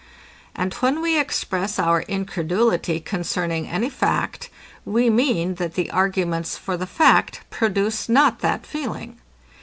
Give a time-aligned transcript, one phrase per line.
[0.55, 4.49] And when we express our incredulity concerning any fact,
[4.83, 9.17] we mean, that the arguments for the fact produce not that feeling.